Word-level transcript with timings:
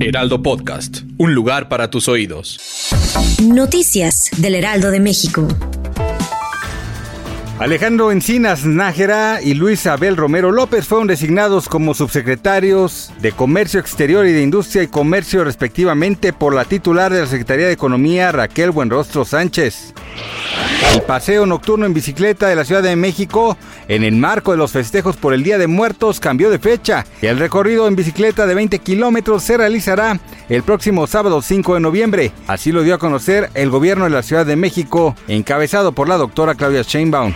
Heraldo 0.00 0.42
Podcast. 0.42 0.98
Un 1.16 1.34
lugar 1.34 1.68
para 1.68 1.90
tus 1.90 2.06
oídos. 2.06 2.60
Noticias 3.42 4.30
del 4.36 4.54
Heraldo 4.54 4.92
de 4.92 5.00
México. 5.00 5.48
Alejandro 7.58 8.12
Encinas 8.12 8.64
Nájera 8.64 9.40
y 9.42 9.54
Luis 9.54 9.88
Abel 9.88 10.16
Romero 10.16 10.52
López 10.52 10.86
fueron 10.86 11.08
designados 11.08 11.68
como 11.68 11.94
subsecretarios 11.94 13.10
de 13.20 13.32
Comercio 13.32 13.80
Exterior 13.80 14.24
y 14.26 14.32
de 14.32 14.42
Industria 14.42 14.84
y 14.84 14.86
Comercio 14.86 15.42
respectivamente 15.42 16.32
por 16.32 16.54
la 16.54 16.64
titular 16.64 17.12
de 17.12 17.22
la 17.22 17.26
Secretaría 17.26 17.66
de 17.66 17.72
Economía 17.72 18.30
Raquel 18.30 18.70
Buenrostro 18.70 19.24
Sánchez. 19.24 19.94
El 20.94 21.02
paseo 21.02 21.44
nocturno 21.46 21.86
en 21.86 21.94
bicicleta 21.94 22.48
de 22.48 22.56
la 22.56 22.64
Ciudad 22.64 22.82
de 22.82 22.96
México, 22.96 23.56
en 23.88 24.04
el 24.04 24.16
marco 24.16 24.52
de 24.52 24.58
los 24.58 24.72
festejos 24.72 25.16
por 25.16 25.34
el 25.34 25.42
Día 25.42 25.58
de 25.58 25.66
Muertos, 25.66 26.20
cambió 26.20 26.50
de 26.50 26.58
fecha 26.58 27.04
el 27.20 27.38
recorrido 27.38 27.88
en 27.88 27.96
bicicleta 27.96 28.46
de 28.46 28.54
20 28.54 28.78
kilómetros 28.78 29.42
se 29.42 29.56
realizará 29.56 30.18
el 30.48 30.62
próximo 30.62 31.06
sábado 31.06 31.42
5 31.42 31.74
de 31.74 31.80
noviembre. 31.80 32.32
Así 32.46 32.72
lo 32.72 32.82
dio 32.82 32.94
a 32.94 32.98
conocer 32.98 33.50
el 33.54 33.70
gobierno 33.70 34.04
de 34.04 34.10
la 34.10 34.22
Ciudad 34.22 34.46
de 34.46 34.56
México, 34.56 35.14
encabezado 35.26 35.92
por 35.92 36.08
la 36.08 36.16
doctora 36.16 36.54
Claudia 36.54 36.82
Sheinbaum. 36.82 37.34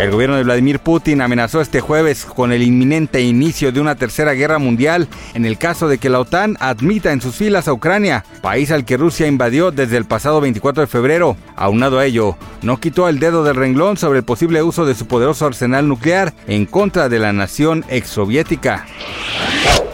El 0.00 0.10
gobierno 0.10 0.36
de 0.36 0.44
Vladimir 0.44 0.78
Putin 0.78 1.20
amenazó 1.20 1.60
este 1.60 1.80
jueves 1.80 2.24
con 2.24 2.52
el 2.52 2.62
inminente 2.62 3.20
inicio 3.20 3.70
de 3.70 3.80
una 3.80 3.96
tercera 3.96 4.32
guerra 4.32 4.58
mundial 4.58 5.08
en 5.34 5.44
el 5.44 5.58
caso 5.58 5.88
de 5.88 5.98
que 5.98 6.08
la 6.08 6.20
OTAN 6.20 6.56
admita 6.58 7.12
en 7.12 7.20
sus 7.20 7.36
filas 7.36 7.68
a 7.68 7.74
Ucrania, 7.74 8.24
país 8.40 8.70
al 8.70 8.86
que 8.86 8.96
Rusia 8.96 9.26
invadió 9.26 9.70
desde 9.70 9.98
el 9.98 10.06
pasado 10.06 10.40
24 10.40 10.80
de 10.80 10.86
febrero. 10.86 11.36
Aunado 11.54 11.98
a 11.98 12.06
ello, 12.06 12.38
no 12.62 12.80
quitó 12.80 13.08
el 13.08 13.18
dedo 13.18 13.44
del 13.44 13.56
renglón 13.56 13.98
sobre 13.98 14.20
el 14.20 14.24
posible 14.24 14.62
uso 14.62 14.86
de 14.86 14.94
su 14.94 15.06
poderoso 15.06 15.44
arsenal 15.44 15.86
nuclear 15.86 16.32
en 16.46 16.64
contra 16.64 17.10
de 17.10 17.18
la 17.18 17.34
nación 17.34 17.84
exsoviética. 17.88 18.86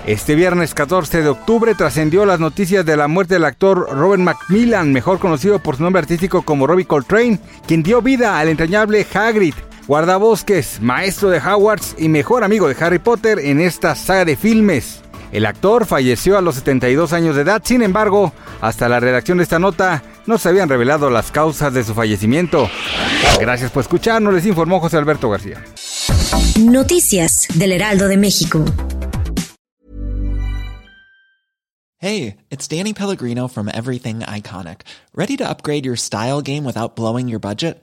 Este 0.07 0.37
viernes 0.37 0.73
14 0.73 1.23
de 1.23 1.29
octubre 1.31 1.75
trascendió 1.75 2.25
las 2.27 2.39
noticias 2.39 2.87
de 2.87 2.97
la 2.97 3.09
muerte 3.09 3.35
del 3.35 3.45
actor 3.45 3.89
Robert 3.91 4.23
Macmillan, 4.23 4.93
mejor 4.93 5.19
conocido 5.19 5.59
por 5.59 5.77
su 5.77 5.83
nombre 5.83 5.99
artístico 5.99 6.43
como 6.43 6.69
Robbie 6.69 6.87
Coltrane, 6.87 7.41
quien 7.67 7.83
dio 7.83 8.01
vida 8.01 8.39
al 8.39 8.49
entrañable 8.49 9.05
Hagrid, 9.13 9.55
guardabosques, 9.87 10.81
maestro 10.81 11.31
de 11.31 11.39
Hogwarts 11.39 11.95
y 11.99 12.09
mejor 12.09 12.45
amigo 12.45 12.69
de 12.69 12.77
Harry 12.85 12.99
Potter 12.99 13.39
en 13.39 13.61
esta 13.61 13.95
saga 13.95 14.25
de 14.25 14.37
filmes. 14.37 15.01
El 15.33 15.47
actor 15.47 15.87
falleció 15.87 16.39
a 16.39 16.41
los 16.41 16.55
72 16.57 17.13
años 17.13 17.37
de 17.37 17.43
edad, 17.43 17.63
sin 17.65 17.83
embargo, 17.83 18.33
hasta 18.61 18.89
la 18.89 19.01
redacción 19.01 19.39
de 19.39 19.45
esta 19.45 19.59
nota 19.59 20.03
no 20.27 20.39
se 20.39 20.49
habían 20.49 20.69
revelado 20.69 21.11
las 21.11 21.31
causas 21.31 21.73
de 21.75 21.85
su 21.85 21.95
fallecimiento. 21.95 22.69
Gracias 23.41 23.71
por 23.71 23.83
escucharnos, 23.83 24.33
les 24.33 24.47
informó 24.47 24.81
José 24.81 24.97
Alberto 24.97 25.29
García. 25.29 25.63
Noticias 26.61 27.47
del 27.55 27.73
Heraldo 27.73 28.09
de 28.09 28.17
México. 28.17 28.65
Hey, 31.99 32.37
it's 32.51 32.69
Danny 32.69 32.93
Pellegrino 32.93 33.49
from 33.49 33.69
Everything 33.69 34.21
Iconic. 34.21 34.83
Ready 35.15 35.37
to 35.39 35.49
upgrade 35.49 35.85
your 35.85 35.97
style 35.97 36.41
game 36.41 36.65
without 36.65 36.95
blowing 36.95 37.27
your 37.27 37.41
budget? 37.41 37.83